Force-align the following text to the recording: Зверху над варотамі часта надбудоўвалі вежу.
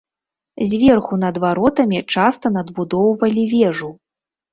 Зверху 0.69 1.19
над 1.23 1.35
варотамі 1.43 1.99
часта 2.13 2.51
надбудоўвалі 2.55 3.45
вежу. 3.53 3.91